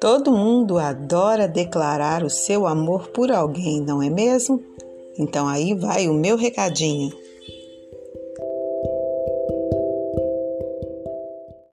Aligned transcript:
Todo 0.00 0.32
mundo 0.32 0.78
adora 0.78 1.48
declarar 1.48 2.22
o 2.22 2.30
seu 2.30 2.66
amor 2.66 3.08
por 3.08 3.32
alguém, 3.32 3.80
não 3.80 4.02
é 4.02 4.10
mesmo? 4.10 4.62
Então 5.18 5.48
aí 5.48 5.74
vai 5.74 6.08
o 6.08 6.14
meu 6.14 6.36
recadinho. 6.36 7.10